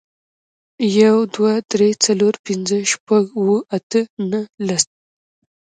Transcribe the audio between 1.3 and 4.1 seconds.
دوه, درې, څلور, پنځه, شپږ, اووه, اته,